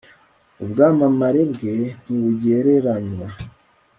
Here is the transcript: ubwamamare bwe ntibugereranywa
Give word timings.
ubwamamare 0.63 1.41
bwe 1.53 1.75
ntibugereranywa 2.03 3.27